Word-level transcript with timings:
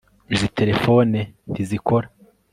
Izi 0.33 0.47
terefone 0.57 1.19
ntizikora 1.51 2.07